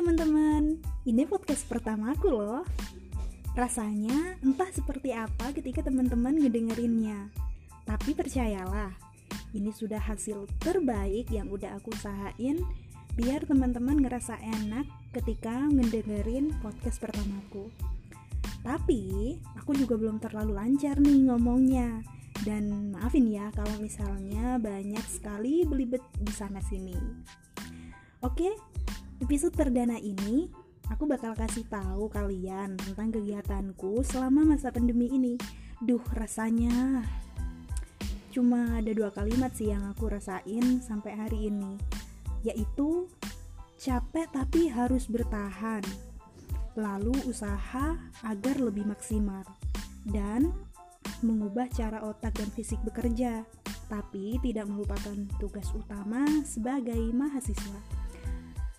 teman-teman, 0.00 0.80
ini 1.04 1.28
podcast 1.28 1.68
pertama 1.68 2.16
aku 2.16 2.32
loh. 2.32 2.64
Rasanya 3.52 4.40
entah 4.40 4.72
seperti 4.72 5.12
apa 5.12 5.52
ketika 5.52 5.84
teman-teman 5.84 6.40
ngedengerinnya. 6.40 7.28
Tapi 7.84 8.16
percayalah, 8.16 8.96
ini 9.52 9.68
sudah 9.68 10.00
hasil 10.00 10.48
terbaik 10.56 11.28
yang 11.28 11.52
udah 11.52 11.76
aku 11.76 11.92
usahain 11.92 12.64
biar 13.12 13.44
teman-teman 13.44 14.00
ngerasa 14.00 14.40
enak 14.40 14.88
ketika 15.20 15.68
ngedengerin 15.68 16.56
podcast 16.64 16.96
pertamaku. 16.96 17.68
Tapi 18.64 19.36
aku 19.60 19.76
juga 19.76 20.00
belum 20.00 20.16
terlalu 20.16 20.56
lancar 20.56 20.96
nih 20.96 21.28
ngomongnya. 21.28 22.00
Dan 22.40 22.96
maafin 22.96 23.28
ya 23.28 23.52
kalau 23.52 23.76
misalnya 23.76 24.56
banyak 24.56 25.04
sekali 25.12 25.68
belibet 25.68 26.00
di 26.16 26.32
sana 26.32 26.64
sini. 26.64 26.96
Oke, 28.24 28.52
episode 29.20 29.52
perdana 29.52 30.00
ini 30.00 30.48
aku 30.88 31.04
bakal 31.04 31.36
kasih 31.36 31.68
tahu 31.68 32.08
kalian 32.08 32.80
tentang 32.80 33.12
kegiatanku 33.12 34.00
selama 34.00 34.56
masa 34.56 34.72
pandemi 34.72 35.12
ini. 35.12 35.36
Duh, 35.80 36.00
rasanya 36.16 37.04
cuma 38.32 38.80
ada 38.80 38.88
dua 38.96 39.12
kalimat 39.12 39.52
sih 39.52 39.72
yang 39.72 39.84
aku 39.92 40.08
rasain 40.08 40.80
sampai 40.80 41.12
hari 41.20 41.52
ini, 41.52 41.76
yaitu 42.44 43.12
capek 43.76 44.28
tapi 44.32 44.72
harus 44.72 45.04
bertahan. 45.04 45.84
Lalu 46.80 47.12
usaha 47.28 48.00
agar 48.24 48.56
lebih 48.56 48.88
maksimal 48.88 49.44
dan 50.08 50.48
mengubah 51.20 51.68
cara 51.68 52.00
otak 52.08 52.40
dan 52.40 52.48
fisik 52.56 52.80
bekerja, 52.88 53.44
tapi 53.92 54.40
tidak 54.40 54.64
melupakan 54.64 55.16
tugas 55.36 55.68
utama 55.76 56.24
sebagai 56.48 57.00
mahasiswa. 57.12 57.99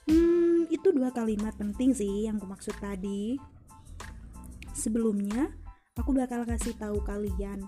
Hmm, 0.09 0.66
itu 0.71 0.89
dua 0.89 1.13
kalimat 1.13 1.53
penting 1.57 1.94
sih 1.94 2.25
yang 2.25 2.41
aku 2.41 2.47
maksud 2.49 2.75
tadi. 2.81 3.38
Sebelumnya, 4.73 5.52
aku 5.99 6.16
bakal 6.16 6.47
kasih 6.47 6.73
tahu 6.80 7.03
kalian 7.05 7.67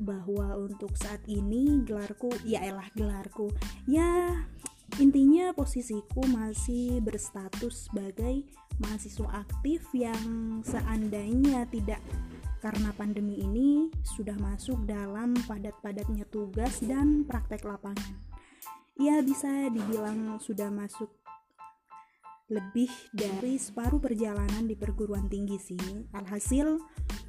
bahwa 0.00 0.56
untuk 0.56 0.96
saat 0.96 1.20
ini 1.28 1.84
gelarku, 1.84 2.32
ya 2.44 2.64
elah 2.64 2.88
gelarku, 2.96 3.52
ya 3.84 4.32
intinya 4.98 5.52
posisiku 5.54 6.24
masih 6.26 6.98
berstatus 7.04 7.88
sebagai 7.88 8.48
mahasiswa 8.80 9.44
aktif 9.44 9.84
yang 9.92 10.60
seandainya 10.64 11.68
tidak 11.68 12.00
karena 12.60 12.92
pandemi 12.96 13.40
ini 13.40 13.88
sudah 14.04 14.36
masuk 14.36 14.84
dalam 14.84 15.32
padat-padatnya 15.48 16.28
tugas 16.28 16.80
dan 16.84 17.24
praktek 17.24 17.64
lapangan. 17.64 18.20
Ya 19.00 19.24
bisa 19.24 19.72
dibilang 19.72 20.36
sudah 20.44 20.68
masuk 20.68 21.08
lebih 22.50 22.90
dari 23.14 23.56
separuh 23.56 24.02
perjalanan 24.02 24.66
di 24.66 24.74
perguruan 24.74 25.30
tinggi 25.30 25.56
sih. 25.56 25.80
Alhasil 26.12 26.76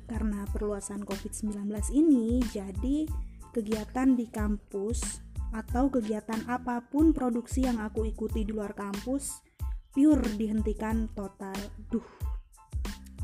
karena 0.09 0.44
perluasan 0.50 1.05
COVID-19 1.05 1.72
ini 1.94 2.41
jadi 2.52 3.08
kegiatan 3.55 4.17
di 4.17 4.28
kampus 4.28 5.22
atau 5.55 5.88
kegiatan 5.88 6.44
apa 6.50 6.83
pun 6.89 7.13
produksi 7.16 7.63
yang 7.63 7.80
aku 7.80 8.08
ikuti 8.09 8.44
di 8.44 8.52
luar 8.52 8.75
kampus 8.75 9.45
pure 9.94 10.25
dihentikan 10.36 11.08
total. 11.16 11.56
Duh. 11.88 12.06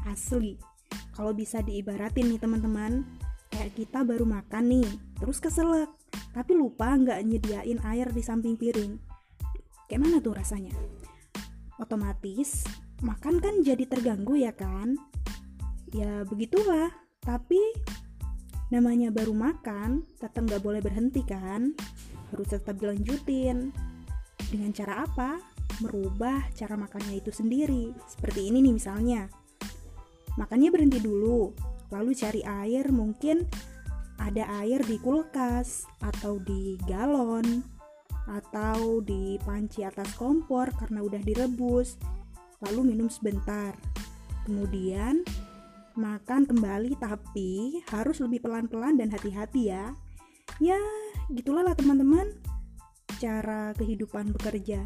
Asli 0.08 0.78
kalau 1.18 1.34
bisa 1.34 1.66
diibaratin 1.66 2.30
nih 2.30 2.38
teman-teman 2.38 3.02
kayak 3.50 3.74
kita 3.74 4.06
baru 4.06 4.22
makan 4.30 4.70
nih 4.70 4.90
terus 5.18 5.42
keselak 5.42 5.90
tapi 6.30 6.54
lupa 6.54 6.94
nggak 6.94 7.26
nyediain 7.26 7.82
air 7.82 8.14
di 8.14 8.22
samping 8.22 8.54
piring 8.54 9.02
kayak 9.90 10.02
mana 10.06 10.22
tuh 10.22 10.38
rasanya 10.38 10.78
otomatis 11.78 12.66
makan 13.06 13.38
kan 13.38 13.62
jadi 13.62 13.86
terganggu 13.86 14.38
ya 14.38 14.54
kan? 14.54 14.98
Ya 15.94 16.26
begitulah. 16.26 16.90
Tapi 17.22 17.60
namanya 18.74 19.14
baru 19.14 19.32
makan 19.32 20.04
tetap 20.18 20.44
nggak 20.44 20.64
boleh 20.64 20.82
berhenti 20.82 21.22
kan? 21.24 21.78
Harus 22.34 22.48
tetap 22.52 22.78
dilanjutin. 22.82 23.72
Dengan 24.48 24.72
cara 24.74 25.06
apa? 25.06 25.40
Merubah 25.84 26.50
cara 26.58 26.74
makannya 26.74 27.22
itu 27.22 27.30
sendiri. 27.30 27.94
Seperti 28.10 28.50
ini 28.50 28.64
nih 28.66 28.74
misalnya. 28.74 29.30
Makannya 30.38 30.70
berhenti 30.70 31.02
dulu, 31.02 31.50
lalu 31.90 32.14
cari 32.14 32.42
air 32.46 32.90
mungkin 32.94 33.46
ada 34.18 34.50
air 34.62 34.82
di 34.86 34.98
kulkas 34.98 35.86
atau 36.02 36.42
di 36.42 36.78
galon 36.90 37.77
atau 38.28 39.00
di 39.00 39.40
panci 39.42 39.88
atas 39.88 40.12
kompor 40.20 40.72
karena 40.76 41.00
udah 41.02 41.22
direbus. 41.24 41.96
Lalu 42.68 42.94
minum 42.94 43.08
sebentar. 43.08 43.74
Kemudian 44.44 45.24
makan 45.98 46.46
kembali 46.46 46.96
tapi 47.02 47.82
harus 47.90 48.22
lebih 48.22 48.46
pelan-pelan 48.46 49.00
dan 49.00 49.10
hati-hati 49.10 49.74
ya. 49.74 49.96
Ya, 50.62 50.80
gitulah 51.34 51.66
lah 51.66 51.76
teman-teman 51.76 52.38
cara 53.18 53.74
kehidupan 53.76 54.32
bekerja. 54.32 54.86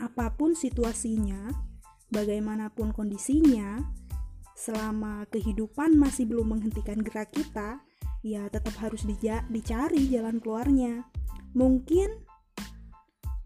Apa 0.00 0.32
pun 0.32 0.56
situasinya, 0.56 1.52
bagaimanapun 2.08 2.92
kondisinya, 2.96 3.80
selama 4.56 5.24
kehidupan 5.32 5.96
masih 5.96 6.28
belum 6.28 6.56
menghentikan 6.56 7.00
gerak 7.00 7.32
kita, 7.32 7.80
ya 8.20 8.48
tetap 8.52 8.76
harus 8.80 9.04
dicari 9.48 10.08
jalan 10.08 10.40
keluarnya. 10.40 11.04
Mungkin 11.50 12.08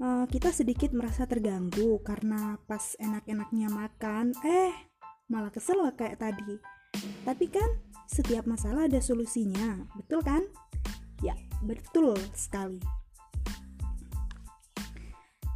uh, 0.01 0.27
kita 0.29 0.53
sedikit 0.53 0.93
merasa 0.93 1.25
terganggu 1.25 2.01
karena 2.05 2.61
pas 2.69 2.97
enak-enaknya 3.01 3.69
makan, 3.73 4.37
eh 4.45 4.73
malah 5.33 5.49
kesel 5.49 5.81
kayak 5.97 6.21
tadi. 6.21 6.61
Tapi 7.25 7.47
kan 7.49 7.69
setiap 8.05 8.45
masalah 8.45 8.85
ada 8.85 9.01
solusinya, 9.01 9.81
betul 9.97 10.21
kan? 10.21 10.45
Ya, 11.25 11.33
betul 11.65 12.21
sekali. 12.37 12.79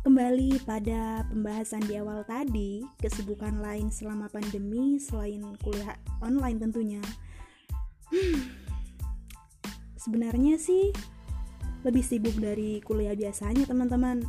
Kembali 0.08 0.56
pada 0.64 1.28
pembahasan 1.28 1.84
di 1.84 2.00
awal 2.00 2.24
tadi, 2.24 2.80
kesibukan 2.96 3.60
lain 3.60 3.92
selama 3.92 4.32
pandemi 4.32 4.96
selain 4.96 5.44
kuliah 5.60 6.00
online 6.24 6.56
tentunya. 6.56 7.04
Hmm, 8.08 8.56
sebenarnya 10.00 10.56
sih 10.56 10.96
lebih 11.86 12.02
sibuk 12.02 12.34
dari 12.38 12.82
kuliah 12.82 13.14
biasanya 13.14 13.66
teman-teman. 13.66 14.24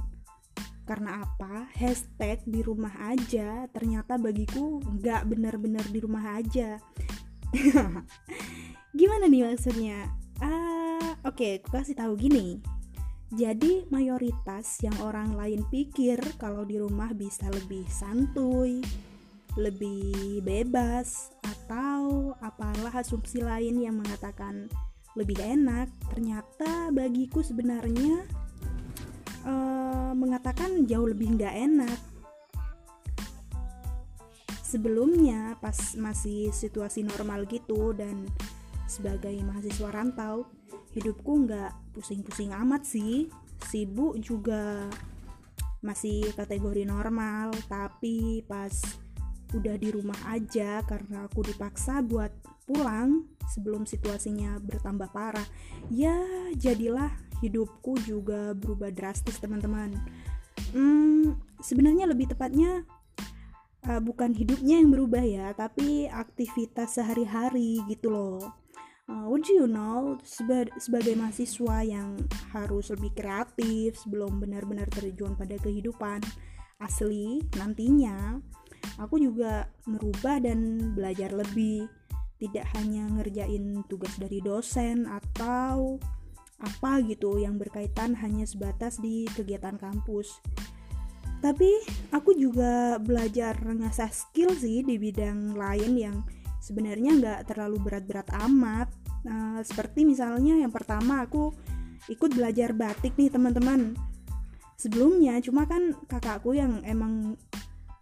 Karena 0.85 1.21
apa? 1.21 1.69
Hashtag 1.73 2.41
di 2.49 2.65
rumah 2.65 2.93
aja 3.13 3.69
ternyata 3.69 4.17
bagiku 4.17 4.81
nggak 4.81 5.29
benar-benar 5.29 5.85
di 5.89 5.99
rumah 6.01 6.41
aja. 6.41 6.81
Gimana 8.99 9.29
nih 9.29 9.53
maksudnya? 9.53 10.09
Ah, 10.41 11.13
oke, 11.21 11.37
okay, 11.37 11.51
aku 11.61 11.69
kasih 11.77 11.93
tahu 11.93 12.17
gini 12.17 12.57
jadi 13.29 13.85
mayoritas 13.93 14.81
yang 14.81 14.97
orang 15.05 15.37
lain 15.37 15.61
pikir 15.69 16.17
kalau 16.41 16.65
di 16.65 16.81
rumah 16.81 17.13
bisa 17.13 17.45
lebih 17.53 17.85
santuy, 17.85 18.81
lebih 19.53 20.41
bebas 20.41 21.29
atau 21.45 22.33
apalah 22.41 22.89
asumsi 22.89 23.45
lain 23.45 23.85
yang 23.85 24.01
mengatakan 24.01 24.65
lebih 25.17 25.41
enak, 25.41 25.89
ternyata 26.13 26.93
bagiku 26.93 27.41
sebenarnya 27.41 28.25
uh, 29.45 30.11
mengatakan 30.13 30.85
jauh 30.85 31.09
lebih 31.09 31.37
nggak 31.37 31.55
enak. 31.55 31.99
Sebelumnya 34.61 35.57
pas 35.57 35.97
masih 35.97 36.53
situasi 36.53 37.01
normal 37.01 37.49
gitu 37.49 37.89
dan 37.97 38.29
sebagai 38.85 39.33
mahasiswa 39.41 39.89
rantau 39.89 40.45
hidupku 40.93 41.45
nggak 41.45 41.73
pusing-pusing 41.93 42.53
amat 42.53 42.85
sih 42.85 43.29
sibuk 43.69 44.17
juga 44.17 44.89
masih 45.79 46.33
kategori 46.35 46.83
normal 46.83 47.53
tapi 47.69 48.43
pas 48.43 48.73
udah 49.55 49.75
di 49.77 49.89
rumah 49.89 50.17
aja 50.29 50.81
karena 50.85 51.25
aku 51.25 51.45
dipaksa 51.45 52.01
buat 52.05 52.29
pulang 52.67 53.25
sebelum 53.49 53.83
situasinya 53.83 54.61
bertambah 54.61 55.09
parah 55.09 55.45
ya 55.89 56.15
jadilah 56.55 57.09
hidupku 57.41 57.97
juga 58.03 58.53
berubah 58.53 58.91
drastis 58.91 59.39
teman-teman. 59.39 59.95
Hmm, 60.75 61.39
sebenarnya 61.63 62.05
lebih 62.05 62.29
tepatnya 62.29 62.83
uh, 63.87 64.01
bukan 64.03 64.35
hidupnya 64.35 64.79
yang 64.79 64.91
berubah 64.91 65.23
ya 65.23 65.47
tapi 65.55 66.05
aktivitas 66.05 66.99
sehari-hari 66.99 67.81
gitu 67.87 68.11
loh. 68.11 68.39
Uh, 69.09 69.25
do 69.41 69.49
you 69.49 69.65
know 69.65 70.21
seba 70.21 70.69
sebagai 70.77 71.17
mahasiswa 71.17 71.81
yang 71.81 72.13
harus 72.53 72.93
lebih 72.93 73.09
kreatif 73.17 73.97
sebelum 73.97 74.37
benar-benar 74.37 74.85
terjun 74.93 75.33
pada 75.33 75.57
kehidupan 75.57 76.21
asli 76.77 77.41
nantinya 77.57 78.37
aku 79.01 79.17
juga 79.17 79.65
merubah 79.89 80.37
dan 80.37 80.93
belajar 80.93 81.33
lebih 81.33 81.89
tidak 82.39 82.65
hanya 82.79 83.05
ngerjain 83.11 83.83
tugas 83.91 84.15
dari 84.15 84.39
dosen 84.39 85.05
atau 85.05 85.99
apa 86.59 86.99
gitu 87.07 87.39
yang 87.39 87.55
berkaitan 87.55 88.15
hanya 88.19 88.43
sebatas 88.47 88.99
di 88.99 89.27
kegiatan 89.35 89.75
kampus. 89.79 90.39
Tapi 91.39 91.71
aku 92.11 92.35
juga 92.35 92.99
belajar 92.99 93.55
ngasah 93.63 94.11
skill 94.11 94.51
sih 94.55 94.83
di 94.83 94.99
bidang 94.99 95.55
lain 95.55 95.93
yang 95.95 96.17
sebenarnya 96.59 97.15
nggak 97.15 97.39
terlalu 97.47 97.79
berat-berat 97.79 98.27
amat. 98.47 98.91
Nah, 99.23 99.63
seperti 99.63 100.03
misalnya 100.03 100.59
yang 100.59 100.71
pertama 100.71 101.23
aku 101.23 101.55
ikut 102.11 102.35
belajar 102.35 102.75
batik 102.75 103.15
nih 103.15 103.31
teman-teman. 103.31 103.95
Sebelumnya 104.75 105.39
cuma 105.43 105.67
kan 105.67 105.95
kakakku 106.07 106.55
yang 106.55 106.83
emang 106.87 107.39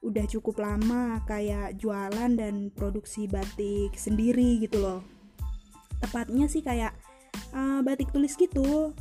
udah 0.05 0.25
cukup 0.29 0.61
lama 0.61 1.19
kayak 1.25 1.77
jualan 1.81 2.31
dan 2.37 2.69
produksi 2.73 3.25
batik 3.25 3.97
sendiri 3.97 4.61
gitu 4.61 4.77
loh. 4.81 5.01
Tepatnya 5.97 6.45
sih 6.45 6.61
kayak 6.61 6.93
uh, 7.53 7.81
batik 7.81 8.13
tulis 8.13 8.37
gitu. 8.37 8.93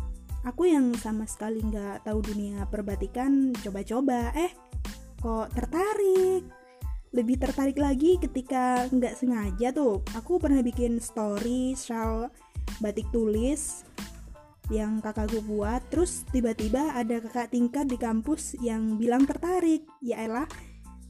Aku 0.46 0.62
yang 0.64 0.94
sama 0.96 1.26
sekali 1.26 1.58
nggak 1.60 2.06
tahu 2.06 2.22
dunia 2.22 2.64
perbatikan 2.70 3.52
coba-coba. 3.60 4.32
Eh 4.32 4.52
kok 5.20 5.52
tertarik? 5.52 6.46
Lebih 7.12 7.37
tertarik 7.40 7.78
lagi 7.81 8.16
ketika 8.16 8.87
nggak 8.88 9.19
sengaja 9.19 9.75
tuh. 9.75 10.00
Aku 10.14 10.38
pernah 10.38 10.62
bikin 10.62 11.02
story 11.02 11.75
soal 11.75 12.31
batik 12.78 13.10
tulis 13.10 13.82
yang 14.70 15.02
kakakku 15.02 15.42
buat. 15.44 15.82
Terus 15.90 16.22
tiba-tiba 16.31 16.94
ada 16.94 17.20
kakak 17.20 17.52
tingkat 17.52 17.87
di 17.90 17.99
kampus 17.99 18.54
yang 18.62 18.96
bilang 18.96 19.26
tertarik. 19.26 19.82
Ya 19.99 20.22
elah 20.25 20.46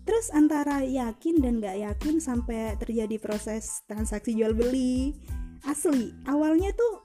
terus 0.07 0.31
antara 0.31 0.81
yakin 0.87 1.43
dan 1.43 1.59
nggak 1.59 1.77
yakin 1.83 2.23
sampai 2.23 2.79
terjadi 2.79 3.19
proses 3.19 3.83
transaksi 3.91 4.33
jual 4.33 4.55
beli. 4.55 5.19
Asli 5.67 6.15
awalnya 6.31 6.71
tuh 6.73 7.05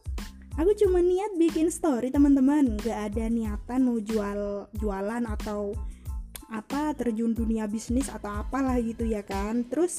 aku 0.56 0.78
cuma 0.78 1.02
niat 1.02 1.36
bikin 1.36 1.74
story 1.74 2.14
teman-teman. 2.14 2.78
Nggak 2.78 3.00
ada 3.12 3.26
niatan 3.28 3.80
mau 3.82 3.98
jual 3.98 4.70
jualan 4.78 5.24
atau 5.26 5.74
apa 6.52 6.94
terjun 6.94 7.34
dunia 7.34 7.66
bisnis 7.66 8.08
atau 8.08 8.30
apalah 8.30 8.78
gitu 8.78 9.04
ya 9.04 9.26
kan. 9.26 9.66
Terus 9.66 9.98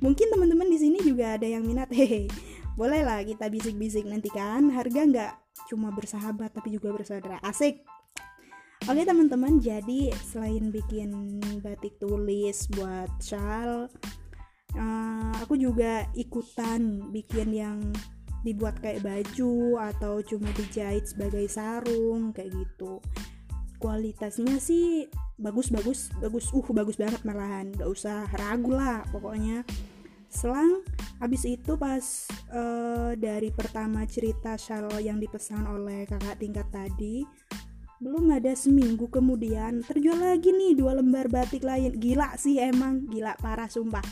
mungkin 0.00 0.32
teman-teman 0.32 0.72
di 0.72 0.78
sini 0.80 0.98
juga 1.04 1.36
ada 1.36 1.44
yang 1.44 1.62
minat. 1.62 1.92
Hehe 1.98 2.32
boleh 2.78 3.02
lah 3.02 3.26
kita 3.26 3.50
bisik-bisik 3.50 4.06
nanti 4.06 4.30
kan. 4.30 4.70
Harga 4.70 5.02
nggak 5.02 5.32
cuma 5.68 5.90
bersahabat 5.90 6.54
tapi 6.56 6.72
juga 6.72 6.94
bersaudara. 6.94 7.42
Asik 7.42 7.82
Oke 8.88 9.04
teman-teman, 9.04 9.60
jadi 9.60 10.08
selain 10.32 10.72
bikin 10.72 11.12
batik 11.60 12.00
tulis 12.00 12.64
buat 12.72 13.12
shawl, 13.20 13.84
uh, 14.80 15.32
aku 15.44 15.60
juga 15.60 16.08
ikutan 16.16 17.12
bikin 17.12 17.52
yang 17.52 17.84
dibuat 18.48 18.80
kayak 18.80 19.04
baju 19.04 19.76
atau 19.92 20.24
cuma 20.24 20.48
dijahit 20.56 21.04
sebagai 21.04 21.44
sarung 21.52 22.32
kayak 22.32 22.48
gitu. 22.48 22.96
Kualitasnya 23.76 24.56
sih 24.56 25.04
bagus 25.36 25.68
bagus 25.68 26.08
bagus. 26.24 26.48
Uh 26.56 26.64
bagus 26.72 26.96
banget 26.96 27.20
malahan. 27.28 27.68
Gak 27.76 27.92
usah 27.92 28.24
ragu 28.40 28.72
lah 28.72 29.04
pokoknya. 29.12 29.68
Selang 30.32 30.80
habis 31.20 31.44
itu 31.44 31.76
pas 31.76 32.24
uh, 32.56 33.12
dari 33.20 33.52
pertama 33.52 34.08
cerita 34.08 34.56
shawl 34.56 34.96
yang 34.96 35.20
dipesan 35.20 35.68
oleh 35.68 36.08
kakak 36.08 36.40
tingkat 36.40 36.64
tadi 36.72 37.28
belum 37.98 38.30
ada 38.30 38.54
seminggu 38.54 39.10
kemudian 39.10 39.82
terjual 39.82 40.22
lagi 40.22 40.54
nih 40.54 40.78
dua 40.78 40.94
lembar 40.94 41.26
batik 41.26 41.66
lain. 41.66 41.98
Gila 41.98 42.38
sih 42.38 42.62
emang 42.62 43.10
gila 43.10 43.34
parah 43.42 43.66
sumpah. 43.66 44.06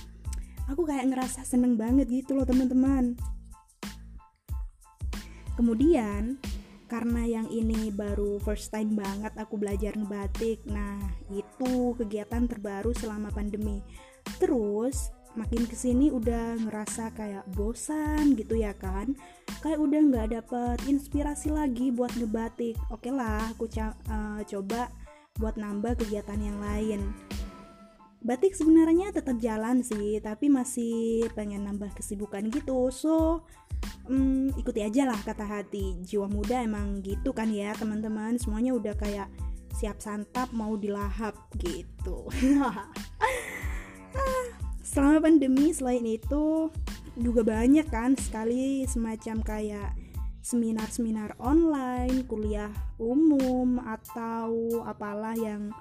Aku 0.66 0.82
kayak 0.82 1.06
ngerasa 1.06 1.46
seneng 1.46 1.78
banget 1.78 2.10
gitu 2.10 2.34
loh 2.34 2.42
teman-teman. 2.42 3.14
Kemudian 5.54 6.42
karena 6.90 7.22
yang 7.26 7.46
ini 7.46 7.94
baru 7.94 8.42
first 8.42 8.74
time 8.74 8.98
banget 8.98 9.34
aku 9.38 9.58
belajar 9.58 9.98
ngebatik 9.98 10.62
nah 10.70 10.98
itu 11.30 11.94
kegiatan 11.94 12.50
terbaru 12.50 12.90
selama 12.90 13.30
pandemi. 13.30 13.86
Terus 14.42 15.14
makin 15.36 15.68
ke 15.68 15.76
sini 15.76 16.08
udah 16.10 16.56
ngerasa 16.64 17.12
kayak 17.12 17.44
bosan 17.52 18.34
gitu 18.34 18.56
ya 18.56 18.72
kan. 18.74 19.12
Kayak 19.60 19.78
udah 19.84 20.00
nggak 20.10 20.28
dapet 20.32 20.78
inspirasi 20.88 21.52
lagi 21.52 21.92
buat 21.92 22.10
ngebatik. 22.16 22.74
Oke 22.88 23.12
lah 23.12 23.52
aku 23.52 23.68
uh, 23.76 24.40
coba 24.42 24.88
buat 25.36 25.60
nambah 25.60 26.00
kegiatan 26.00 26.40
yang 26.40 26.58
lain. 26.58 27.00
Batik 28.26 28.58
sebenarnya 28.58 29.14
tetap 29.14 29.38
jalan 29.38 29.86
sih 29.86 30.18
tapi 30.18 30.50
masih 30.50 31.30
pengen 31.36 31.68
nambah 31.68 31.94
kesibukan 31.94 32.48
gitu. 32.50 32.90
So 32.90 33.44
hmm, 34.08 34.56
ikuti 34.58 34.82
aja 34.82 35.06
lah 35.06 35.20
kata 35.20 35.46
hati. 35.46 36.00
Jiwa 36.02 36.26
muda 36.26 36.64
emang 36.64 37.04
gitu 37.04 37.30
kan 37.30 37.52
ya 37.52 37.76
teman-teman. 37.76 38.40
Semuanya 38.40 38.74
udah 38.74 38.96
kayak 38.98 39.30
siap 39.76 40.00
santap 40.00 40.48
mau 40.56 40.72
dilahap 40.80 41.36
gitu 41.60 42.24
selama 44.86 45.26
pandemi 45.26 45.74
selain 45.74 46.06
itu 46.06 46.70
juga 47.18 47.42
banyak 47.42 47.90
kan 47.90 48.14
sekali 48.14 48.86
semacam 48.86 49.42
kayak 49.42 49.90
seminar-seminar 50.46 51.34
online, 51.42 52.22
kuliah 52.30 52.70
umum 53.02 53.82
atau 53.82 54.78
apalah 54.86 55.34
yang 55.34 55.74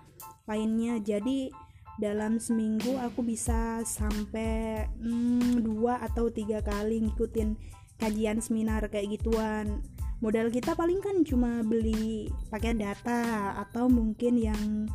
lainnya. 0.49 0.97
Jadi 0.97 1.53
dalam 2.01 2.41
seminggu 2.41 2.97
aku 2.97 3.21
bisa 3.21 3.85
sampai 3.85 4.89
hmm, 4.97 5.61
dua 5.61 6.01
atau 6.01 6.33
tiga 6.33 6.65
kali 6.65 7.05
ngikutin 7.05 7.55
kajian 8.01 8.43
seminar 8.43 8.83
kayak 8.91 9.15
gituan 9.15 9.79
modal 10.19 10.51
kita 10.51 10.75
paling 10.75 10.99
kan 10.99 11.23
cuma 11.23 11.63
beli 11.63 12.27
pakai 12.51 12.75
data 12.75 13.55
atau 13.63 13.87
mungkin 13.87 14.35
yang 14.35 14.91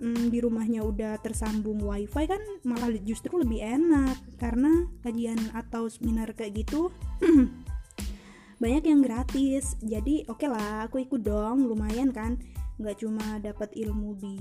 mm, 0.00 0.32
di 0.32 0.38
rumahnya 0.40 0.84
udah 0.84 1.20
tersambung 1.20 1.80
wifi 1.80 2.24
kan 2.28 2.40
malah 2.64 2.92
justru 3.02 3.40
lebih 3.40 3.60
enak. 3.62 4.16
Karena 4.40 4.88
kajian 5.04 5.38
atau 5.52 5.88
seminar 5.88 6.32
kayak 6.36 6.66
gitu 6.66 6.92
banyak 8.62 8.84
yang 8.88 9.00
gratis. 9.04 9.76
Jadi 9.84 10.24
oke 10.28 10.44
okay 10.44 10.48
lah 10.48 10.88
aku 10.88 11.04
ikut 11.04 11.22
dong. 11.22 11.68
Lumayan 11.68 12.12
kan? 12.12 12.40
Nggak 12.76 13.00
cuma 13.00 13.40
dapat 13.40 13.72
ilmu 13.72 14.16
di 14.20 14.36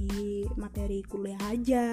materi 0.60 1.04
kuliah 1.06 1.42
aja. 1.52 1.86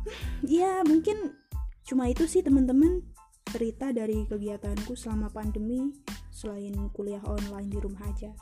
Ya 0.40 0.80
mungkin 0.80 1.36
cuma 1.84 2.08
itu 2.08 2.24
sih 2.24 2.40
teman-teman. 2.40 3.04
Cerita 3.50 3.92
dari 3.92 4.24
kegiatanku 4.24 4.96
selama 4.96 5.28
pandemi 5.28 5.92
selain 6.32 6.72
kuliah 6.94 7.20
online 7.26 7.68
di 7.68 7.78
rumah 7.82 8.00
aja 8.08 8.32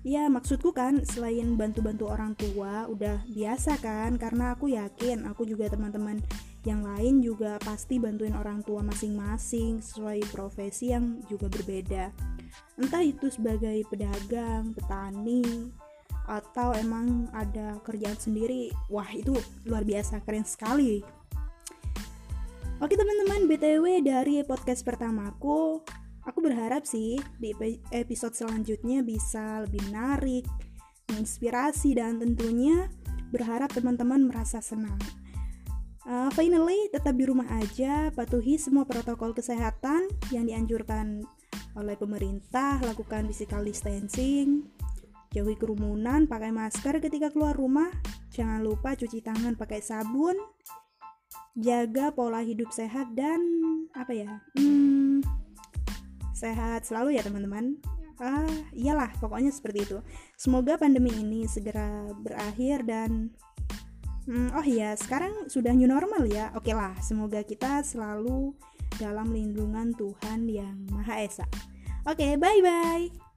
ya 0.00 0.28
maksudku 0.32 0.72
kan 0.72 1.04
selain 1.04 1.56
bantu-bantu 1.60 2.08
orang 2.08 2.32
tua 2.36 2.88
udah 2.88 3.20
biasa 3.28 3.76
kan? 3.80 4.16
Karena 4.16 4.56
aku 4.56 4.72
yakin 4.72 5.28
aku 5.28 5.44
juga 5.44 5.68
teman-teman 5.68 6.20
yang 6.64 6.84
lain 6.84 7.24
juga 7.24 7.56
pasti 7.60 7.96
bantuin 7.96 8.36
orang 8.36 8.60
tua 8.64 8.84
masing-masing 8.84 9.80
sesuai 9.80 10.24
profesi 10.32 10.92
yang 10.92 11.20
juga 11.28 11.48
berbeda. 11.48 12.12
Entah 12.76 13.04
itu 13.04 13.32
sebagai 13.32 13.84
pedagang, 13.88 14.72
petani, 14.76 15.72
atau 16.28 16.70
emang 16.76 17.26
ada 17.34 17.80
kerjaan 17.82 18.14
sendiri 18.14 18.70
wah 18.92 19.08
itu 19.10 19.34
luar 19.66 19.82
biasa 19.82 20.22
keren 20.22 20.44
sekali. 20.44 21.02
Oke 22.80 22.96
teman-teman, 22.96 23.44
BTW 23.44 24.00
dari 24.00 24.40
podcast 24.40 24.80
pertamaku, 24.88 25.84
aku 26.24 26.38
berharap 26.44 26.84
sih 26.84 27.20
di 27.40 27.52
episode 27.92 28.36
selanjutnya 28.36 29.00
bisa 29.04 29.64
lebih 29.64 29.80
menarik, 29.88 30.44
menginspirasi 31.10 31.96
dan 31.96 32.20
tentunya 32.20 32.88
berharap 33.30 33.70
teman-teman 33.70 34.26
merasa 34.26 34.58
senang. 34.58 34.98
Uh, 36.08 36.32
finally, 36.34 36.90
tetap 36.90 37.14
di 37.14 37.28
rumah 37.28 37.46
aja, 37.60 38.10
patuhi 38.10 38.58
semua 38.58 38.82
protokol 38.88 39.36
kesehatan 39.36 40.10
yang 40.34 40.48
dianjurkan 40.48 41.22
oleh 41.78 41.94
pemerintah, 41.94 42.82
lakukan 42.82 43.30
physical 43.30 43.62
distancing, 43.62 44.66
jauhi 45.30 45.54
kerumunan, 45.54 46.26
pakai 46.26 46.50
masker 46.50 46.98
ketika 46.98 47.30
keluar 47.30 47.54
rumah, 47.54 47.92
jangan 48.34 48.58
lupa 48.64 48.98
cuci 48.98 49.22
tangan 49.22 49.54
pakai 49.54 49.78
sabun, 49.78 50.34
jaga 51.54 52.10
pola 52.10 52.42
hidup 52.42 52.70
sehat 52.74 53.14
dan 53.14 53.38
apa 53.94 54.12
ya 54.14 54.30
hmm, 54.58 55.22
sehat 56.40 56.88
selalu 56.88 57.20
ya 57.20 57.22
teman-teman. 57.22 57.76
Ah 58.20 58.48
iyalah 58.72 59.12
pokoknya 59.20 59.52
seperti 59.52 59.84
itu. 59.84 59.98
Semoga 60.40 60.80
pandemi 60.80 61.12
ini 61.12 61.44
segera 61.44 62.08
berakhir 62.16 62.84
dan 62.88 63.28
hmm, 64.24 64.56
oh 64.56 64.64
iya 64.64 64.96
sekarang 64.96 65.48
sudah 65.52 65.76
new 65.76 65.88
normal 65.88 66.24
ya. 66.24 66.48
Oke 66.56 66.72
lah 66.72 66.96
semoga 67.04 67.44
kita 67.44 67.84
selalu 67.84 68.56
dalam 68.96 69.28
lindungan 69.28 69.92
Tuhan 69.92 70.48
yang 70.48 70.76
Maha 70.88 71.20
Esa. 71.20 71.44
Oke 72.08 72.40
bye 72.40 72.60
bye 72.64 73.29